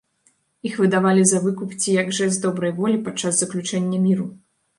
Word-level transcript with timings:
Іх 0.69 0.77
выдавалі 0.83 1.25
за 1.31 1.41
выкуп 1.43 1.75
ці 1.81 1.93
як 1.97 2.09
жэст 2.21 2.41
добрай 2.49 2.73
волі 2.79 2.97
падчас 3.09 3.37
заключэння 3.45 4.03
міру. 4.09 4.27